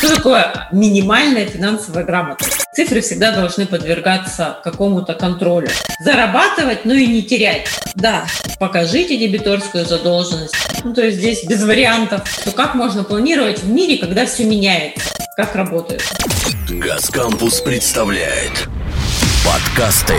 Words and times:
Что 0.00 0.16
такое 0.16 0.66
минимальная 0.72 1.44
финансовая 1.44 2.04
грамотность? 2.04 2.64
Цифры 2.74 3.02
всегда 3.02 3.32
должны 3.32 3.66
подвергаться 3.66 4.56
какому-то 4.64 5.12
контролю. 5.12 5.68
Зарабатывать, 6.02 6.86
но 6.86 6.94
и 6.94 7.06
не 7.06 7.22
терять. 7.22 7.68
Да, 7.96 8.24
покажите 8.58 9.18
дебиторскую 9.18 9.84
задолженность. 9.84 10.54
Ну, 10.84 10.94
то 10.94 11.02
есть 11.02 11.18
здесь 11.18 11.44
без 11.44 11.62
вариантов. 11.62 12.22
То 12.42 12.50
как 12.52 12.74
можно 12.74 13.04
планировать 13.04 13.62
в 13.62 13.68
мире, 13.68 13.98
когда 13.98 14.24
все 14.24 14.44
меняется? 14.44 15.04
Как 15.36 15.54
работает? 15.54 16.02
Газкампус 16.70 17.60
представляет 17.60 18.68
подкасты. 19.44 20.16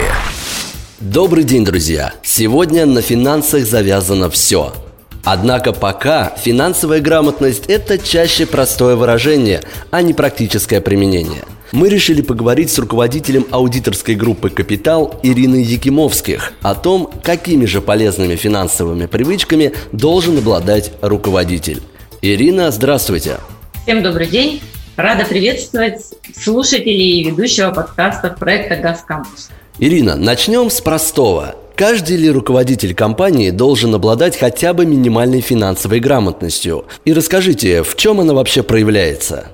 Добрый 0.99 1.43
день, 1.43 1.65
друзья! 1.65 2.13
Сегодня 2.21 2.85
на 2.85 3.01
финансах 3.01 3.65
завязано 3.65 4.29
все– 4.29 4.75
Однако 5.23 5.71
пока 5.71 6.35
финансовая 6.35 6.99
грамотность– 6.99 7.65
это 7.67 7.97
чаще 7.97 8.45
простое 8.45 8.95
выражение, 8.95 9.61
а 9.91 10.01
не 10.01 10.13
практическое 10.13 10.81
применение. 10.81 11.43
Мы 11.71 11.89
решили 11.89 12.21
поговорить 12.21 12.69
с 12.69 12.79
руководителем 12.79 13.45
аудиторской 13.49 14.15
группы 14.15 14.49
«Капитал» 14.49 15.19
Ириной 15.23 15.63
Якимовских 15.63 16.51
о 16.61 16.75
том, 16.75 17.09
какими 17.23 17.65
же 17.65 17.81
полезными 17.81 18.35
финансовыми 18.35 19.05
привычками 19.05 19.73
должен 19.93 20.37
обладать 20.37 20.91
руководитель. 21.01 21.81
Ирина, 22.21 22.71
здравствуйте! 22.71 23.37
Всем 23.83 24.03
добрый 24.03 24.27
день! 24.27 24.61
Рада 24.97 25.23
приветствовать 25.25 26.01
слушателей 26.37 27.21
и 27.21 27.23
ведущего 27.29 27.71
подкаста 27.71 28.35
проекта 28.37 28.75
«Газ 28.75 29.03
Кампус». 29.07 29.49
Ирина, 29.79 30.15
начнем 30.15 30.69
с 30.69 30.81
простого. 30.81 31.55
Каждый 31.81 32.17
ли 32.17 32.29
руководитель 32.29 32.93
компании 32.93 33.49
должен 33.49 33.95
обладать 33.95 34.37
хотя 34.37 34.71
бы 34.75 34.85
минимальной 34.85 35.41
финансовой 35.41 35.99
грамотностью? 35.99 36.85
И 37.05 37.11
расскажите, 37.11 37.81
в 37.81 37.95
чем 37.95 38.19
она 38.19 38.35
вообще 38.35 38.61
проявляется? 38.61 39.47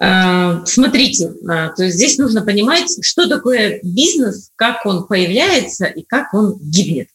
А, 0.00 0.66
смотрите, 0.66 1.32
а, 1.48 1.68
то 1.68 1.84
есть 1.84 1.94
здесь 1.94 2.18
нужно 2.18 2.42
понимать, 2.42 2.98
что 3.02 3.28
такое 3.28 3.78
бизнес, 3.84 4.50
как 4.56 4.84
он 4.84 5.06
появляется 5.06 5.86
и 5.86 6.02
как 6.02 6.34
он 6.34 6.58
гибнет. 6.60 7.06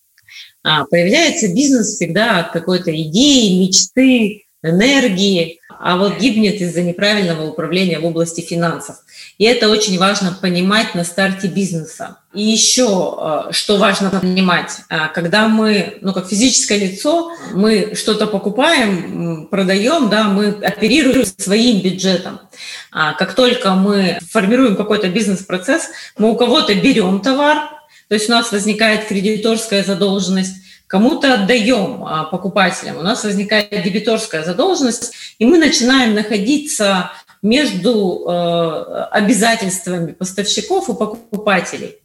А, 0.64 0.86
появляется 0.86 1.54
бизнес 1.54 1.88
всегда 1.88 2.40
от 2.40 2.54
какой-то 2.54 2.96
идеи, 2.96 3.60
мечты, 3.60 4.45
энергии, 4.66 5.60
а 5.80 5.98
вот 5.98 6.20
гибнет 6.20 6.62
из-за 6.62 6.82
неправильного 6.82 7.48
управления 7.48 8.00
в 8.00 8.06
области 8.06 8.42
финансов. 8.42 8.98
И 9.38 9.44
это 9.44 9.70
очень 9.70 9.98
важно 10.00 10.38
понимать 10.42 10.96
на 10.96 11.04
старте 11.04 11.48
бизнеса. 11.48 12.18
И 12.34 12.42
еще, 12.42 13.48
э, 13.50 13.52
что 13.52 13.78
важно 13.78 14.10
понимать, 14.10 14.78
э, 14.90 15.08
когда 15.14 15.48
мы, 15.48 15.98
ну, 16.02 16.14
как 16.14 16.28
физическое 16.28 16.78
лицо, 16.78 17.32
мы 17.54 17.94
что-то 17.96 18.28
покупаем, 18.28 19.48
продаем, 19.48 20.10
да, 20.10 20.24
мы 20.26 20.48
оперируем 20.48 21.26
своим 21.26 21.82
бюджетом. 21.82 22.40
А 22.92 23.14
как 23.14 23.34
только 23.36 23.72
мы 23.72 24.20
формируем 24.30 24.76
какой-то 24.76 25.10
бизнес-процесс, 25.10 25.90
мы 26.18 26.32
у 26.32 26.36
кого-то 26.36 26.74
берем 26.76 27.22
товар, 27.22 27.70
то 28.08 28.16
есть 28.16 28.30
у 28.30 28.32
нас 28.32 28.52
возникает 28.52 29.06
кредиторская 29.06 29.84
задолженность, 29.84 30.65
кому-то 30.88 31.34
отдаем 31.34 32.04
а, 32.04 32.24
покупателям, 32.26 32.98
у 32.98 33.02
нас 33.02 33.24
возникает 33.24 33.70
дебиторская 33.84 34.44
задолженность, 34.44 35.14
и 35.40 35.46
мы 35.46 35.58
начинаем 35.58 36.14
находиться 36.14 37.12
между 37.42 38.26
э, 38.28 39.08
обязательствами 39.12 40.14
поставщиков 40.14 40.90
и 40.90 40.94
покупателей. 40.94 41.96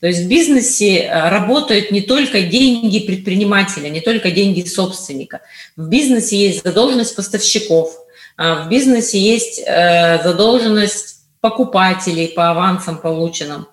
То 0.00 0.06
есть 0.06 0.20
в 0.20 0.28
бизнесе 0.28 1.00
э, 1.00 1.28
работают 1.28 1.90
не 1.90 2.00
только 2.00 2.42
деньги 2.42 3.00
предпринимателя, 3.00 3.90
не 3.90 4.00
только 4.00 4.30
деньги 4.30 4.66
собственника. 4.66 5.42
В 5.76 5.88
бизнесе 5.88 6.36
есть 6.38 6.64
задолженность 6.64 7.14
поставщиков, 7.14 7.98
а 8.38 8.64
в 8.64 8.70
бизнесе 8.70 9.18
есть 9.18 9.60
э, 9.66 10.22
задолженность 10.22 11.16
покупателей 11.40 12.28
по 12.28 12.50
авансам 12.50 12.98
полученным. 12.98 13.66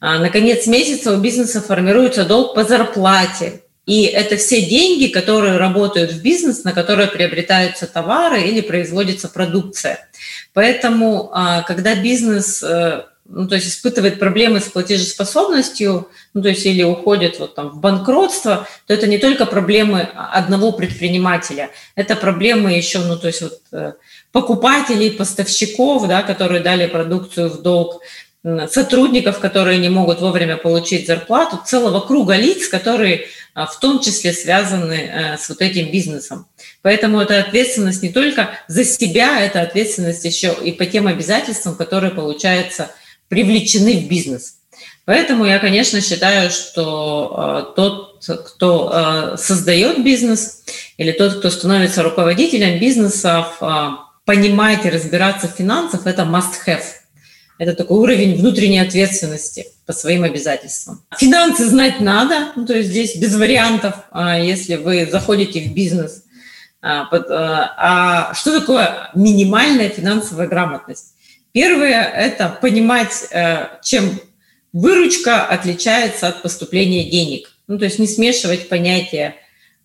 А 0.00 0.18
на 0.18 0.30
конец 0.30 0.66
месяца 0.66 1.12
у 1.12 1.20
бизнеса 1.20 1.60
формируется 1.60 2.24
долг 2.24 2.54
по 2.54 2.64
зарплате. 2.64 3.62
И 3.88 4.02
это 4.02 4.36
все 4.36 4.60
деньги, 4.60 5.06
которые 5.06 5.56
работают 5.56 6.12
в 6.12 6.20
бизнес, 6.20 6.62
на 6.62 6.72
которые 6.72 7.08
приобретаются 7.08 7.86
товары 7.86 8.42
или 8.42 8.60
производится 8.60 9.28
продукция. 9.28 10.06
Поэтому, 10.52 11.30
а, 11.32 11.62
когда 11.62 11.94
бизнес 11.94 12.62
э, 12.62 13.04
ну, 13.24 13.48
то 13.48 13.54
есть 13.54 13.68
испытывает 13.68 14.18
проблемы 14.18 14.60
с 14.60 14.64
платежеспособностью, 14.64 16.08
ну, 16.34 16.42
то 16.42 16.50
есть 16.50 16.66
или 16.66 16.82
уходит 16.82 17.38
вот 17.38 17.54
там 17.54 17.70
в 17.70 17.80
банкротство, 17.80 18.66
то 18.86 18.92
это 18.92 19.06
не 19.06 19.16
только 19.16 19.46
проблемы 19.46 20.00
одного 20.00 20.72
предпринимателя, 20.72 21.70
это 21.94 22.14
проблемы 22.14 22.72
еще, 22.72 22.98
ну, 22.98 23.18
то 23.18 23.28
есть 23.28 23.40
вот 23.40 23.60
э, 23.72 23.92
покупателей, 24.32 25.12
поставщиков, 25.12 26.06
да, 26.08 26.22
которые 26.22 26.60
дали 26.62 26.86
продукцию 26.86 27.48
в 27.48 27.62
долг, 27.62 28.02
сотрудников, 28.68 29.40
которые 29.40 29.78
не 29.78 29.88
могут 29.88 30.20
вовремя 30.20 30.56
получить 30.56 31.06
зарплату, 31.06 31.60
целого 31.64 32.00
круга 32.00 32.36
лиц, 32.36 32.68
которые 32.68 33.26
а, 33.54 33.66
в 33.66 33.80
том 33.80 34.00
числе 34.00 34.32
связаны 34.32 34.92
э, 34.92 35.36
с 35.36 35.48
вот 35.48 35.60
этим 35.60 35.90
бизнесом. 35.90 36.46
Поэтому 36.82 37.20
это 37.20 37.40
ответственность 37.40 38.02
не 38.04 38.10
только 38.10 38.50
за 38.68 38.84
себя, 38.84 39.40
это 39.40 39.60
ответственность 39.60 40.24
еще 40.24 40.54
и 40.62 40.70
по 40.70 40.86
тем 40.86 41.08
обязательствам, 41.08 41.74
которые, 41.74 42.12
получается, 42.12 42.90
привлечены 43.26 43.98
в 43.98 44.08
бизнес. 44.08 44.58
Поэтому 45.04 45.44
я, 45.44 45.58
конечно, 45.58 46.00
считаю, 46.00 46.52
что 46.52 47.34
э, 47.36 47.74
тот, 47.74 48.24
кто 48.46 48.92
э, 48.92 49.36
создает 49.36 50.04
бизнес 50.04 50.62
или 50.96 51.10
тот, 51.10 51.40
кто 51.40 51.50
становится 51.50 52.04
руководителем 52.04 52.78
бизнеса, 52.78 53.48
понимать 54.24 54.84
и 54.84 54.90
разбираться 54.90 55.48
в 55.48 55.56
финансах– 55.56 56.02
это 56.06 56.22
must-have– 56.22 56.84
это 57.58 57.74
такой 57.74 57.98
уровень 57.98 58.36
внутренней 58.36 58.78
ответственности 58.78 59.66
по 59.84 59.92
своим 59.92 60.22
обязательствам. 60.22 61.02
Финансы 61.18 61.66
знать 61.66 62.00
надо, 62.00 62.52
ну, 62.54 62.64
то 62.64 62.76
есть 62.76 62.90
здесь 62.90 63.16
без 63.16 63.34
вариантов, 63.34 63.96
а, 64.12 64.38
если 64.38 64.76
вы 64.76 65.06
заходите 65.10 65.60
в 65.60 65.74
бизнес. 65.74 66.24
А, 66.80 67.08
а 67.10 68.34
что 68.34 68.60
такое 68.60 69.10
минимальная 69.14 69.88
финансовая 69.88 70.46
грамотность? 70.46 71.14
Первое– 71.52 72.04
это 72.14 72.56
понимать, 72.60 73.26
э, 73.32 73.66
чем 73.82 74.20
выручка 74.72 75.44
отличается 75.44 76.28
от 76.28 76.42
поступления 76.42 77.10
денег. 77.10 77.50
Ну, 77.66 77.78
то 77.78 77.86
есть 77.86 77.98
не 77.98 78.06
смешивать 78.06 78.68
понятия 78.68 79.34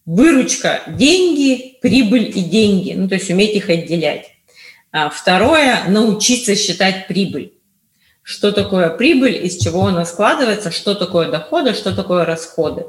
выручка– 0.05 0.81
деньги, 0.87 1.77
прибыль 1.81 2.31
и 2.35 2.41
деньги, 2.41 2.93
ну, 2.93 3.07
то 3.07 3.15
есть 3.15 3.31
уметь 3.31 3.55
их 3.55 3.69
отделять. 3.69 4.27
А 4.91 5.09
второе– 5.09 5.85
научиться 5.87 6.55
считать 6.55 7.07
прибыль 7.07 7.53
что 8.23 8.53
такое 8.53 8.89
прибыль, 8.89 9.45
из 9.45 9.57
чего 9.57 9.85
она 9.85 10.05
складывается, 10.05 10.71
что 10.71 10.95
такое 10.95 11.29
доходы, 11.29 11.73
что 11.73 11.93
такое 11.93 12.25
расходы. 12.25 12.85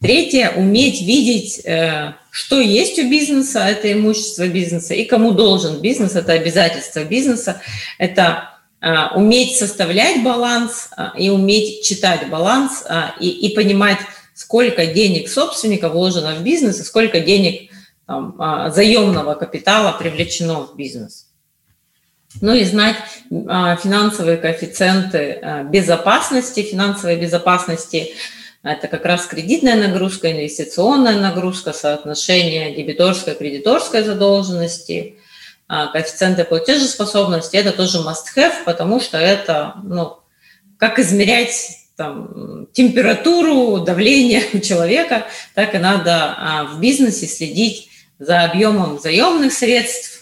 Третье– 0.00 0.52
уметь 0.56 1.02
видеть, 1.02 1.60
э, 1.64 2.14
что 2.30 2.60
есть 2.60 2.98
у 2.98 3.08
бизнеса, 3.08 3.60
это 3.60 3.92
имущество 3.92 4.46
бизнеса, 4.48 4.94
и 4.94 5.04
кому 5.04 5.32
должен 5.32 5.80
бизнес, 5.80 6.16
это 6.16 6.32
обязательство 6.32 7.04
бизнеса, 7.04 7.60
это 7.98 8.50
э, 8.80 8.92
уметь 9.14 9.56
составлять 9.56 10.22
баланс 10.22 10.88
э, 10.96 11.08
и 11.18 11.30
уметь 11.30 11.84
читать 11.84 12.28
баланс 12.28 12.84
и, 13.20 13.28
и 13.28 13.54
понимать, 13.54 13.98
сколько 14.34 14.86
денег 14.86 15.28
собственника 15.28 15.88
вложено 15.88 16.34
в 16.34 16.42
бизнес 16.42 16.80
и 16.80 16.84
сколько 16.84 17.20
денег 17.20 17.70
там, 18.06 18.36
заемного 18.74 19.34
капитала 19.34 19.96
привлечено 19.96 20.66
в 20.66 20.76
бизнес 20.76 21.28
ну 22.40 22.54
и 22.54 22.64
знать 22.64 22.96
а, 23.48 23.76
финансовые 23.76 24.36
коэффициенты 24.36 25.38
а, 25.40 25.62
безопасности, 25.64 26.62
финансовой 26.62 27.16
безопасности. 27.16 28.14
Это 28.62 28.88
как 28.88 29.04
раз 29.04 29.26
кредитная 29.26 29.76
нагрузка, 29.76 30.32
инвестиционная 30.32 31.20
нагрузка, 31.20 31.72
соотношение 31.72 32.74
дебиторской, 32.74 33.34
кредиторской 33.34 34.02
задолженности, 34.02 35.16
а, 35.68 35.88
коэффициенты 35.88 36.44
платежеспособности. 36.44 37.56
Это 37.56 37.72
тоже 37.72 37.98
must-have, 37.98 38.64
потому 38.64 39.00
что 39.00 39.18
это, 39.18 39.74
ну, 39.84 40.18
как 40.78 40.98
измерять 40.98 41.78
там, 41.96 42.66
температуру, 42.72 43.84
давление 43.84 44.42
у 44.52 44.58
человека, 44.58 45.26
так 45.54 45.74
и 45.74 45.78
надо 45.78 46.66
в 46.72 46.80
бизнесе 46.80 47.26
следить 47.26 47.88
за 48.18 48.42
объемом 48.42 48.98
заемных 48.98 49.52
средств, 49.52 50.13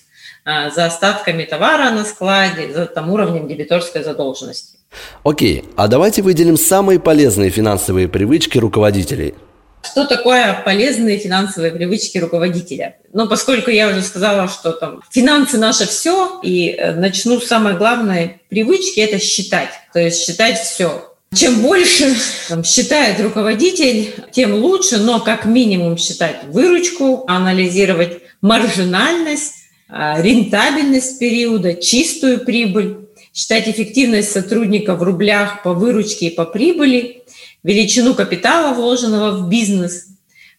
за 0.44 0.86
остатками 0.86 1.44
товара 1.44 1.90
на 1.90 2.04
складе, 2.04 2.72
за 2.72 2.86
там 2.86 3.10
уровнем 3.10 3.48
дебиторской 3.48 4.02
задолженности. 4.02 4.78
Окей, 5.24 5.64
а 5.76 5.88
давайте 5.88 6.22
выделим 6.22 6.56
самые 6.56 6.98
полезные 7.00 7.50
финансовые 7.50 8.08
привычки 8.08 8.58
руководителей. 8.58 9.34
Что 9.82 10.06
такое 10.06 10.62
полезные 10.64 11.18
финансовые 11.18 11.72
привычки 11.72 12.18
руководителя? 12.18 12.96
Ну, 13.12 13.28
поскольку 13.28 13.70
я 13.70 13.88
уже 13.88 14.02
сказала, 14.02 14.48
что 14.48 14.72
там 14.72 15.02
финансы 15.10 15.58
наше 15.58 15.86
все, 15.86 16.40
и 16.42 16.68
э, 16.68 16.92
начну 16.94 17.40
с 17.40 17.46
самой 17.46 17.74
главной 17.74 18.40
привычки– 18.48 19.00
это 19.00 19.18
считать. 19.18 19.70
То 19.92 19.98
есть 19.98 20.24
считать 20.24 20.58
все. 20.58 21.12
Чем 21.34 21.62
больше 21.62 22.14
там, 22.48 22.62
считает 22.62 23.20
руководитель, 23.20 24.14
тем 24.30 24.54
лучше, 24.54 24.98
но 24.98 25.18
как 25.18 25.46
минимум 25.46 25.98
считать 25.98 26.44
выручку, 26.44 27.24
анализировать 27.26 28.20
маржинальность, 28.40 29.61
рентабельность 29.92 31.18
периода, 31.18 31.74
чистую 31.74 32.44
прибыль, 32.44 33.08
считать 33.34 33.68
эффективность 33.68 34.32
сотрудника 34.32 34.94
в 34.94 35.02
рублях 35.02 35.62
по 35.62 35.74
выручке 35.74 36.28
и 36.28 36.34
по 36.34 36.44
прибыли, 36.44 37.22
величину 37.62 38.14
капитала, 38.14 38.74
вложенного 38.74 39.36
в 39.38 39.48
бизнес, 39.48 40.06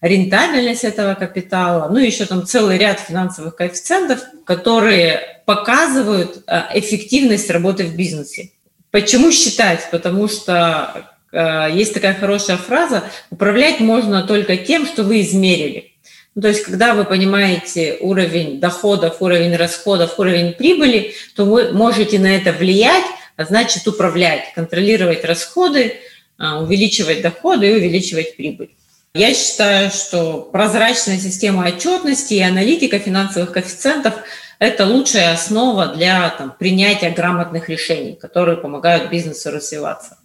рентабельность 0.01 0.83
этого 0.83 1.15
капитала, 1.15 1.89
ну 1.89 1.97
и 1.99 2.05
еще 2.05 2.25
там 2.25 2.45
целый 2.45 2.77
ряд 2.77 2.99
финансовых 2.99 3.55
коэффициентов, 3.55 4.19
которые 4.45 5.41
показывают 5.45 6.43
э, 6.45 6.61
эффективность 6.75 7.49
работы 7.49 7.85
в 7.85 7.95
бизнесе. 7.95 8.51
Почему 8.91 9.31
считать? 9.31 9.87
Потому 9.91 10.27
что 10.27 11.07
э, 11.31 11.69
есть 11.73 11.93
такая 11.93 12.13
хорошая 12.13 12.57
фраза, 12.57 13.03
управлять 13.29 13.79
можно 13.79 14.27
только 14.27 14.57
тем, 14.57 14.85
что 14.85 15.03
вы 15.03 15.21
измерили. 15.21 15.92
Ну, 16.35 16.41
то 16.41 16.47
есть, 16.47 16.63
когда 16.63 16.95
вы 16.95 17.05
понимаете 17.05 17.97
уровень 17.99 18.59
доходов, 18.59 19.17
уровень 19.21 19.55
расходов, 19.55 20.17
уровень 20.17 20.53
прибыли, 20.53 21.13
то 21.35 21.45
вы 21.45 21.71
можете 21.71 22.17
на 22.17 22.35
это 22.35 22.51
влиять, 22.51 23.05
а 23.35 23.45
значит 23.45 23.87
управлять, 23.87 24.53
контролировать 24.55 25.23
расходы, 25.23 25.95
а, 26.39 26.59
увеличивать 26.59 27.21
доходы 27.21 27.69
и 27.69 27.75
увеличивать 27.75 28.35
прибыль. 28.35 28.71
Я 29.13 29.35
считаю, 29.35 29.91
что 29.91 30.41
прозрачная 30.41 31.19
система 31.19 31.67
отчетности 31.67 32.33
и 32.33 32.41
аналитика 32.41 32.97
финансовых 32.97 33.51
коэффициентов– 33.51 34.15
это 34.59 34.87
лучшая 34.87 35.33
основа 35.33 35.87
для 35.87 36.29
там, 36.31 36.55
принятия 36.57 37.11
грамотных 37.11 37.69
решений, 37.69 38.17
которые 38.19 38.57
помогают 38.57 39.11
бизнесу 39.11 39.51
развиваться. 39.51 40.17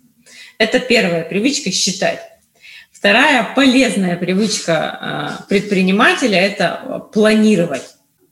Это 0.56 0.81
первая 0.81 1.25
привычка– 1.25 1.70
считать. 1.72 2.20
Вторая 2.99 3.53
полезная 3.55 4.17
привычка 4.17 4.75
а, 4.77 5.45
предпринимателя– 5.49 6.37
это 6.41 7.06
планировать, 7.12 7.85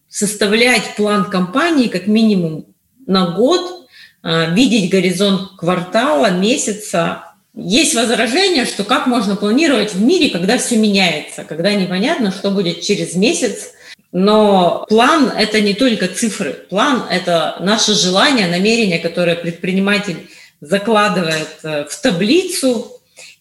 составлять 0.09 0.97
план 0.97 1.31
компании 1.31 1.87
как 1.87 2.09
минимум 2.09 2.75
на 3.07 3.31
год, 3.37 3.87
а, 4.25 4.47
видеть 4.47 4.91
горизонт 4.91 5.57
квартала, 5.57 6.33
месяца. 6.33 7.37
Есть 7.55 7.95
возражение, 7.95 8.65
что 8.65 8.83
как 8.83 9.07
можно 9.07 9.37
планировать 9.37 9.95
в 9.95 10.03
мире, 10.03 10.31
когда 10.31 10.59
все 10.59 10.77
меняется, 10.77 11.45
когда 11.45 11.73
непонятно, 11.73 12.33
что 12.33 12.51
будет 12.51 12.81
через 12.81 13.15
месяц. 13.15 13.71
Но 14.11 14.85
план– 14.89 15.33
это 15.39 15.61
не 15.61 15.75
только 15.75 16.09
цифры. 16.09 16.55
План– 16.69 17.05
это 17.11 17.57
наше 17.61 17.95
желание, 17.95 18.49
намерение, 18.49 18.99
которое 18.99 19.37
предприниматель 19.37 20.29
закладывает 20.61 21.61
э, 21.62 21.85
в 21.89 22.03
таблицу, 22.03 22.96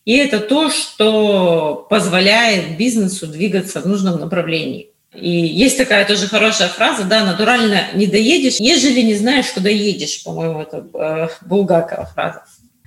и 0.06 0.16
это 0.18 0.40
то, 0.40 0.70
что 0.70 1.88
позволяет 1.90 2.78
бизнесу 2.78 3.26
двигаться 3.28 3.82
в 3.82 3.88
нужном 3.88 4.20
направлении. 4.20 4.92
И 5.14 5.30
есть 5.30 5.78
такая 5.78 6.06
тоже 6.06 6.28
хорошая 6.28 6.68
фраза, 6.68 7.06
да, 7.06 7.26
натурально 7.26 7.88
не 7.96 8.06
доедешь, 8.06 8.60
ежели 8.60 9.02
не 9.02 9.16
знаешь, 9.16 9.48
куда 9.48 9.70
едешь, 9.70 10.24
по-моему, 10.24 10.62
это 10.62 10.86
э, 10.94 11.28
Булгакова 11.46 12.06
фраза. 12.06 12.44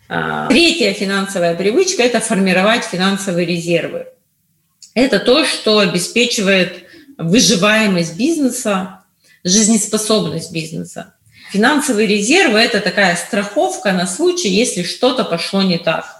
А, 0.08 0.46
третья 0.48 0.92
финансовая 0.92 1.54
привычка– 1.54 2.02
это 2.04 2.20
формировать 2.20 2.84
финансовые 2.84 3.46
резервы. 3.46 4.06
Это 4.94 5.18
то, 5.18 5.44
что 5.44 5.78
обеспечивает 5.80 6.84
выживаемость 7.16 8.16
бизнеса, 8.16 9.04
жизнеспособность 9.42 10.52
бизнеса. 10.52 11.14
Финансовые 11.50 12.06
резервы– 12.06 12.58
это 12.60 12.80
такая 12.80 13.16
страховка 13.16 13.92
на 13.92 14.06
случай, 14.06 14.48
если 14.48 14.82
что-то 14.82 15.24
пошло 15.24 15.62
не 15.62 15.78
так 15.78 16.17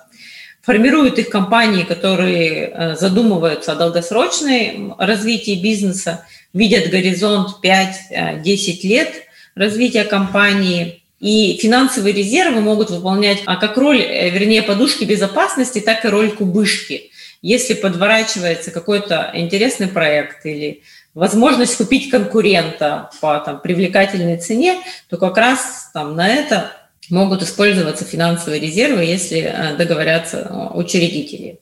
формируют 0.69 1.19
их 1.19 1.31
компании, 1.31 1.83
которые 1.83 2.71
э, 2.71 2.95
задумываются 2.95 3.73
о 3.73 3.75
долгосрочной 3.75 4.93
развитии 4.99 5.59
бизнеса, 5.63 6.27
видят 6.53 6.91
горизонт 6.91 7.57
5-10 7.65 8.81
лет 8.83 9.09
развития 9.55 10.05
компании. 10.05 11.03
И 11.21 11.59
финансовые 11.59 12.13
резервы 12.13 12.61
могут 12.61 12.91
выполнять 12.91 13.39
а 13.47 13.57
как 13.57 13.79
роль, 13.79 14.03
э, 14.03 14.29
вернее, 14.29 14.63
подушки 14.63 15.05
безопасности, 15.05 15.81
так 15.81 16.05
и 16.05 16.09
роль 16.09 16.33
кубышки. 16.33 17.13
Если 17.41 17.73
подворачивается 17.73 18.71
какой-то 18.71 19.31
интересный 19.33 19.89
проект 19.89 20.45
или 20.45 20.83
возможность 21.15 21.79
купить 21.79 22.11
конкурента 22.11 23.09
по 23.23 23.39
там, 23.39 23.63
привлекательной 23.63 24.37
цене, 24.37 24.77
то 25.09 25.17
как 25.17 25.39
раз 25.39 25.89
там, 25.95 26.15
на 26.15 26.29
это 26.29 26.73
могут 27.11 27.43
использоваться 27.43 28.05
финансовые 28.05 28.61
резервы, 28.61 29.05
если 29.05 29.41
э, 29.41 29.77
договорятся 29.77 30.39
э, 30.39 30.77
учредители. 30.77 31.59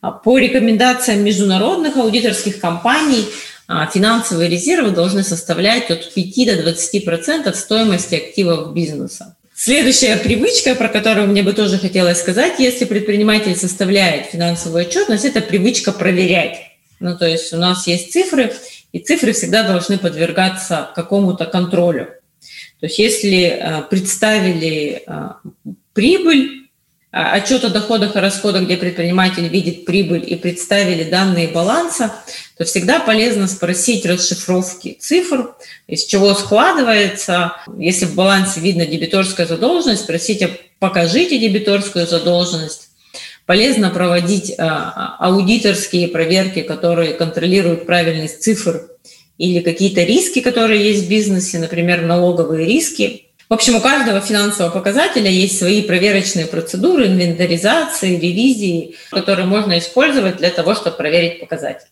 А 0.00 0.12
по 0.12 0.38
рекомендациям 0.38 1.24
международных 1.24 1.96
аудиторских 1.96 2.60
компаний 2.60 3.26
а, 3.66 3.86
финансовые 3.86 4.48
резервы 4.48 4.92
должны 4.92 5.22
составлять 5.22 5.90
от 5.90 6.14
5 6.14 6.46
до 6.46 6.62
20 6.62 7.04
процентов 7.04 7.56
стоимости 7.56 8.14
активов 8.14 8.72
бизнеса. 8.72 9.36
Следующая 9.54 10.16
привычка, 10.16 10.76
про 10.76 10.88
которую 10.88 11.26
мне 11.26 11.42
бы 11.42 11.52
тоже 11.52 11.78
хотелось 11.78 12.20
сказать, 12.20 12.60
если 12.60 12.84
предприниматель 12.84 13.56
составляет 13.56 14.26
финансовую 14.26 14.86
отчетность, 14.86 15.24
это 15.24 15.40
привычка 15.40 15.90
проверять. 15.90 16.58
Ну, 17.00 17.18
то 17.18 17.26
есть 17.26 17.52
у 17.52 17.56
нас 17.56 17.86
есть 17.88 18.12
цифры, 18.12 18.52
и 18.92 19.00
цифры 19.00 19.32
всегда 19.32 19.64
должны 19.64 19.98
подвергаться 19.98 20.90
какому-то 20.94 21.44
контролю. 21.44 22.08
То 22.80 22.86
есть 22.86 22.98
если 22.98 23.44
э, 23.44 23.82
представили 23.88 25.02
э, 25.06 25.28
прибыль, 25.92 26.58
а, 27.10 27.32
отчет 27.32 27.64
о 27.64 27.70
доходах 27.70 28.16
и 28.16 28.18
расходах, 28.18 28.64
где 28.64 28.76
предприниматель 28.76 29.48
видит 29.48 29.86
прибыль 29.86 30.24
и 30.26 30.36
представили 30.36 31.04
данные 31.04 31.48
баланса, 31.48 32.12
то 32.58 32.64
всегда 32.64 33.00
полезно 33.00 33.48
спросить 33.48 34.04
расшифровки 34.04 34.98
цифр, 35.00 35.54
из 35.86 36.04
чего 36.04 36.34
складывается. 36.34 37.54
Если 37.78 38.04
в 38.04 38.14
балансе 38.14 38.60
видно 38.60 38.84
дебиторская 38.84 39.46
задолженность, 39.46 40.02
спросите, 40.02 40.58
покажите 40.78 41.38
дебиторскую 41.38 42.06
задолженность. 42.06 42.90
Полезно 43.46 43.88
проводить 43.88 44.50
э, 44.50 44.54
аудиторские 44.58 46.08
проверки, 46.08 46.60
которые 46.60 47.14
контролируют 47.14 47.86
правильность 47.86 48.42
цифр 48.42 48.90
или 49.38 49.60
какие-то 49.60 50.02
риски, 50.02 50.40
которые 50.40 50.84
есть 50.84 51.06
в 51.06 51.08
бизнесе, 51.08 51.58
например, 51.58 52.02
налоговые 52.02 52.66
риски. 52.66 53.24
В 53.48 53.54
общем, 53.54 53.76
у 53.76 53.80
каждого 53.80 54.20
финансового 54.20 54.70
показателя 54.70 55.30
есть 55.30 55.58
свои 55.58 55.80
проверочные 55.82 56.46
процедуры, 56.46 57.06
инвентаризации, 57.06 58.18
ревизии, 58.18 58.96
которые 59.10 59.46
можно 59.46 59.78
использовать 59.78 60.36
для 60.36 60.50
того, 60.50 60.74
чтобы 60.74 60.96
проверить 60.96 61.40
показатель. 61.40 61.86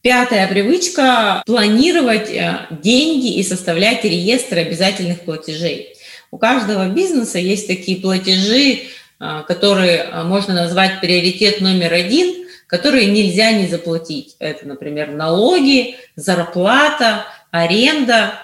Пятая 0.00 0.48
привычка– 0.48 1.42
планировать 1.46 2.30
э, 2.30 2.66
деньги 2.82 3.36
и 3.36 3.42
составлять 3.42 4.04
реестр 4.04 4.58
обязательных 4.58 5.20
платежей. 5.20 5.94
У 6.30 6.38
каждого 6.38 6.88
бизнеса 6.88 7.38
есть 7.38 7.66
такие 7.66 8.00
платежи, 8.00 8.82
э, 9.20 9.42
которые 9.46 9.98
э, 9.98 10.22
можно 10.22 10.54
назвать 10.54 11.00
приоритет 11.00 11.60
номер 11.60 11.92
один– 11.92 12.34
которые 12.66 13.06
нельзя 13.06 13.52
не 13.52 13.66
заплатить. 13.66 14.36
Это, 14.38 14.66
например, 14.66 15.10
налоги, 15.12 15.96
зарплата, 16.16 17.26
аренда. 17.50 18.34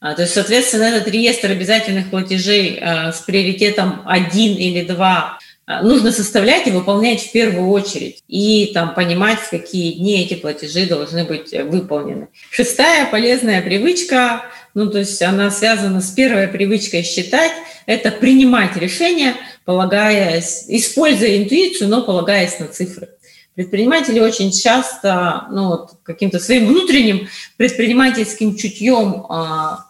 А, 0.00 0.14
то 0.14 0.22
есть, 0.22 0.34
соответственно, 0.34 0.84
этот 0.84 1.08
реестр 1.08 1.50
обязательных 1.50 2.10
платежей 2.10 2.78
а, 2.80 3.12
с 3.12 3.20
приоритетом 3.20 4.02
один 4.04 4.54
или 4.54 4.84
два 4.84 5.38
а, 5.66 5.82
нужно 5.82 6.12
составлять 6.12 6.66
и 6.66 6.70
выполнять 6.70 7.22
в 7.22 7.32
первую 7.32 7.70
очередь. 7.70 8.22
И 8.28 8.70
там 8.74 8.94
понимать, 8.94 9.38
в 9.38 9.50
какие 9.50 9.92
дни 9.92 10.22
эти 10.22 10.34
платежи 10.34 10.86
должны 10.86 11.24
быть 11.24 11.52
выполнены. 11.52 12.28
Шестая 12.50 13.06
полезная 13.06 13.62
привычка, 13.62 14.44
ну 14.74 14.90
то 14.90 14.98
есть 14.98 15.20
она 15.22 15.50
связана 15.50 16.00
с 16.00 16.10
первой 16.10 16.48
привычкой 16.48 17.02
считать, 17.02 17.52
это 17.86 18.10
принимать 18.10 18.76
решения, 18.76 19.34
полагаясь, 19.64 20.64
используя 20.68 21.36
интуицию, 21.36 21.88
но 21.88 22.02
полагаясь 22.02 22.58
на 22.58 22.66
цифры. 22.66 23.08
Предприниматели 23.56 24.20
очень 24.20 24.52
часто 24.52 25.46
ну, 25.50 25.68
вот, 25.68 25.90
каким-то 26.02 26.38
своим 26.38 26.66
внутренним 26.66 27.28
предпринимательским 27.56 28.54
чутьем 28.54 29.24
а, 29.30 29.86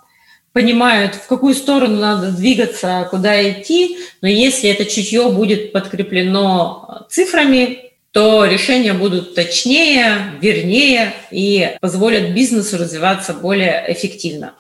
понимают, 0.53 1.17
в 1.17 1.27
какую 1.27 1.53
сторону 1.53 1.97
надо 1.97 2.31
двигаться, 2.31 3.09
куда 3.11 3.43
идти, 3.51 3.99
но 4.23 4.29
если 4.29 4.71
это 4.71 4.85
чутье 4.85 5.29
будет 5.31 5.73
подкреплено 5.73 7.07
цифрами, 7.11 7.91
то 8.13 8.45
решения 8.45 8.95
будут 8.95 9.35
точнее, 9.35 10.39
вернее 10.41 11.13
и 11.33 11.77
позволят 11.81 12.31
бизнесу 12.31 12.79
развиваться 12.79 13.35
более 13.35 13.85
эффективно. 13.89 14.55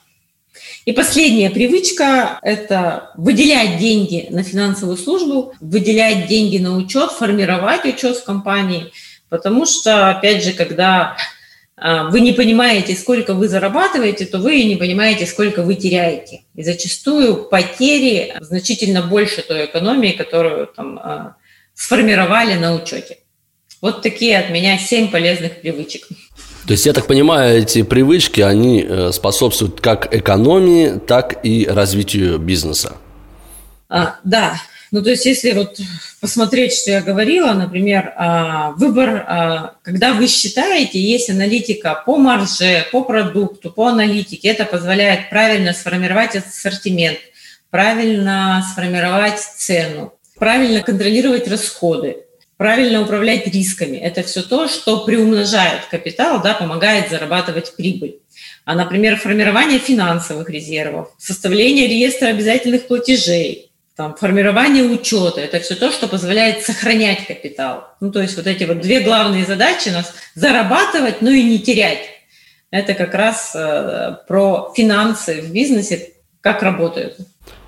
И 0.86 0.92
последняя 0.92 1.50
привычка– 1.50 2.38
это 2.42 3.10
выделять 3.16 3.78
деньги 3.78 4.28
на 4.30 4.44
финансовую 4.44 4.96
службу, 4.96 5.52
выделять 5.60 6.28
деньги 6.28 6.58
на 6.58 6.76
учет, 6.76 7.10
формировать 7.10 7.84
учет 7.84 8.18
в 8.18 8.24
компании, 8.24 8.92
потому 9.28 9.66
что, 9.66 10.10
опять 10.10 10.44
же, 10.44 10.52
когда 10.52 11.16
а, 11.76 12.04
вы 12.04 12.20
не 12.20 12.32
понимаете, 12.32 12.94
сколько 12.94 13.34
вы 13.34 13.48
зарабатываете, 13.48 14.26
то 14.26 14.38
вы 14.38 14.62
не 14.62 14.76
понимаете, 14.76 15.26
сколько 15.26 15.62
вы 15.62 15.74
теряете. 15.74 16.44
И 16.54 16.62
зачастую 16.62 17.48
потери 17.48 18.36
значительно 18.38 19.02
больше 19.02 19.42
той 19.42 19.64
экономии, 19.64 20.12
которую 20.12 20.68
там, 20.68 21.00
а, 21.00 21.36
сформировали 21.74 22.54
на 22.54 22.76
учете. 22.76 23.18
Вот 23.82 24.02
такие 24.02 24.38
от 24.38 24.50
меня 24.50 24.78
семь 24.78 25.10
полезных 25.10 25.60
привычек. 25.60 26.06
То 26.66 26.72
есть, 26.72 26.84
я 26.84 26.92
так 26.92 27.06
понимаю, 27.06 27.58
эти 27.62 27.82
привычки, 27.82 28.40
они 28.40 28.84
э, 28.86 29.12
способствуют 29.12 29.80
как 29.80 30.12
экономии, 30.12 30.98
так 30.98 31.44
и 31.44 31.64
развитию 31.66 32.38
бизнеса. 32.38 32.96
А, 33.88 34.16
да, 34.24 34.56
ну, 34.90 35.00
то 35.00 35.10
есть, 35.10 35.26
если 35.26 35.52
вот 35.52 35.78
посмотреть, 36.20 36.72
что 36.72 36.90
я 36.90 37.02
говорила, 37.02 37.52
например, 37.52 38.12
а, 38.16 38.72
выбор, 38.72 39.24
а, 39.28 39.74
когда 39.82 40.12
вы 40.12 40.26
считаете, 40.26 41.00
есть 41.00 41.30
аналитика 41.30 42.02
по 42.04 42.16
марже, 42.16 42.84
по 42.90 43.04
продукту, 43.04 43.70
по 43.70 43.86
аналитике, 43.86 44.48
это 44.48 44.64
позволяет 44.64 45.30
правильно 45.30 45.72
сформировать 45.72 46.34
ассортимент, 46.34 47.18
правильно 47.70 48.64
сформировать 48.72 49.38
цену, 49.38 50.14
правильно 50.36 50.82
контролировать 50.82 51.46
расходы, 51.46 52.25
правильно 52.56 53.02
управлять 53.02 53.46
рисками. 53.46 53.96
Это 53.96 54.22
все 54.22 54.42
то, 54.42 54.68
что 54.68 55.04
приумножает 55.04 55.86
капитал, 55.90 56.42
да, 56.42 56.54
помогает 56.54 57.10
зарабатывать 57.10 57.74
прибыль. 57.76 58.18
А, 58.64 58.74
например, 58.74 59.16
формирование 59.16 59.78
финансовых 59.78 60.50
резервов, 60.50 61.14
составление 61.18 61.86
реестра 61.86 62.28
обязательных 62.28 62.86
платежей, 62.86 63.70
там, 63.96 64.14
формирование 64.14 64.84
учета, 64.84 65.40
это 65.40 65.58
все 65.60 65.74
то, 65.74 65.90
что 65.90 66.06
позволяет 66.06 66.62
сохранять 66.62 67.26
капитал. 67.26 67.88
Ну, 68.00 68.12
то 68.12 68.20
есть 68.20 68.36
вот 68.36 68.46
эти 68.46 68.64
вот 68.64 68.80
две 68.80 69.00
главные 69.00 69.46
задачи 69.46 69.88
у 69.88 69.92
нас 69.92 70.12
зарабатывать, 70.34 71.22
но 71.22 71.30
и 71.30 71.42
не 71.42 71.58
терять. 71.58 72.10
Это 72.70 72.92
как 72.92 73.14
раз 73.14 73.52
э, 73.54 74.16
про 74.28 74.72
финансы 74.76 75.40
в 75.40 75.50
бизнесе, 75.50 76.12
как 76.42 76.62
работают. 76.62 77.16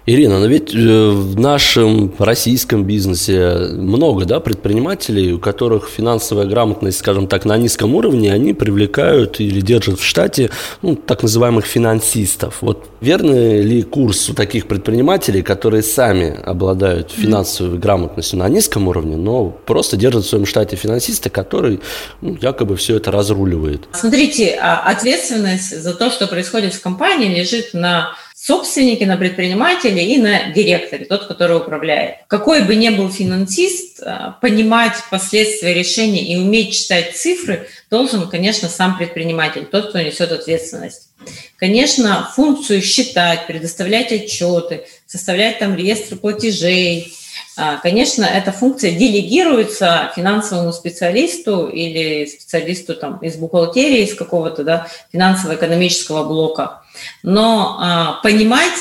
Ирина, 0.08 0.38
но 0.38 0.46
ведь 0.46 0.74
э, 0.74 1.10
в 1.10 1.38
нашем 1.38 2.14
российском 2.18 2.84
бизнесе 2.84 3.50
много 3.74 4.24
да, 4.24 4.40
предпринимателей, 4.40 5.34
у 5.34 5.38
которых 5.38 5.90
финансовая 5.90 6.46
грамотность, 6.46 7.00
скажем 7.00 7.26
так, 7.26 7.44
на 7.44 7.58
низком 7.58 7.94
уровне, 7.94 8.32
они 8.32 8.54
привлекают 8.54 9.38
или 9.38 9.60
держат 9.60 10.00
в 10.00 10.04
штате 10.04 10.48
ну, 10.80 10.96
так 10.96 11.22
называемых 11.22 11.66
финансистов. 11.66 12.62
Вот 12.62 12.88
верный 13.02 13.60
ли 13.60 13.82
курс 13.82 14.30
у 14.30 14.34
таких 14.34 14.66
предпринимателей, 14.66 15.42
которые 15.42 15.82
сами 15.82 16.40
обладают 16.42 17.10
финансовой 17.10 17.78
грамотностью 17.78 18.38
на 18.38 18.48
низком 18.48 18.88
уровне, 18.88 19.16
но 19.16 19.50
просто 19.50 19.98
держат 19.98 20.24
в 20.24 20.28
своем 20.28 20.46
штате 20.46 20.76
финансиста, 20.76 21.28
который 21.28 21.80
ну, 22.22 22.38
якобы 22.40 22.76
все 22.76 22.96
это 22.96 23.10
разруливает? 23.10 23.86
Смотрите, 23.92 24.58
а 24.58 24.90
ответственность 24.90 25.82
за 25.82 25.92
то, 25.92 26.10
что 26.10 26.26
происходит 26.28 26.72
в 26.72 26.80
компании, 26.80 27.38
лежит 27.38 27.74
на 27.74 28.14
собственники, 28.48 29.04
на 29.04 29.18
предпринимателе 29.18 30.02
и 30.02 30.16
на 30.16 30.52
директоре, 30.52 31.04
тот, 31.04 31.26
который 31.26 31.58
управляет. 31.58 32.16
Какой 32.28 32.62
бы 32.62 32.76
ни 32.76 32.88
был 32.88 33.10
финансист, 33.10 34.00
э, 34.00 34.32
понимать 34.40 34.94
последствия 35.10 35.74
решения 35.74 36.22
и 36.22 36.38
уметь 36.38 36.72
читать 36.72 37.14
цифры 37.14 37.68
должен, 37.90 38.26
конечно, 38.26 38.70
сам 38.70 38.96
предприниматель, 38.96 39.66
тот, 39.66 39.90
кто 39.90 40.00
несет 40.00 40.32
ответственность. 40.32 41.10
Конечно, 41.58 42.26
функцию 42.34 42.80
считать, 42.80 43.46
предоставлять 43.46 44.12
отчеты, 44.12 44.86
составлять 45.06 45.58
там 45.58 45.76
реестр 45.76 46.16
платежей, 46.16 47.12
э, 47.58 47.76
Конечно, 47.82 48.24
эта 48.24 48.50
функция 48.50 48.92
делегируется 48.92 50.10
финансовому 50.16 50.72
специалисту 50.72 51.66
или 51.66 52.24
специалисту 52.24 52.94
там, 52.94 53.18
из 53.18 53.36
бухгалтерии, 53.36 54.04
из 54.04 54.14
какого-то 54.14 54.64
да, 54.64 54.86
финансово-экономического 55.12 56.24
блока. 56.24 56.80
Но 57.22 57.78
а, 57.80 58.20
понимать, 58.22 58.74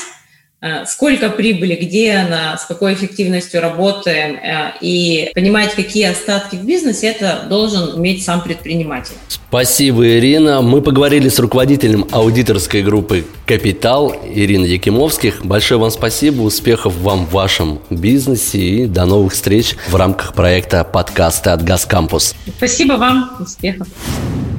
а, 0.60 0.86
сколько 0.86 1.30
прибыли, 1.30 1.76
где 1.76 2.14
она, 2.14 2.58
с 2.58 2.64
какой 2.64 2.94
эффективностью 2.94 3.60
работаем, 3.60 4.36
а, 4.36 4.74
и 4.80 5.30
понимать, 5.32 5.72
какие 5.74 6.06
остатки 6.06 6.56
в 6.56 6.64
бизнесе, 6.64 7.08
это 7.08 7.46
должен 7.48 7.94
уметь 7.94 8.24
сам 8.24 8.42
предприниматель. 8.42 9.14
Спасибо, 9.28 10.04
Ирина. 10.04 10.60
Мы 10.60 10.82
поговорили 10.82 11.28
с 11.28 11.38
руководителем 11.38 12.06
аудиторской 12.10 12.82
группы 12.82 13.24
«Капитал» 13.46 14.12
Ириной 14.28 14.70
Якимовских. 14.70 15.44
Большое 15.44 15.78
вам 15.78 15.92
спасибо, 15.92 16.42
успехов 16.42 16.96
вам 16.96 17.26
в 17.26 17.30
вашем 17.30 17.80
бизнесе 17.88 18.58
и 18.58 18.86
до 18.86 19.04
новых 19.04 19.34
встреч 19.34 19.76
в 19.88 19.94
рамках 19.94 20.34
проекта 20.34 20.82
подкаста 20.82 21.52
от 21.52 21.62
«Газкампус». 21.62 22.34
Спасибо 22.56 22.94
вам, 22.94 23.36
успехов. 23.38 23.86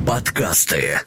Подкасты 0.07 1.01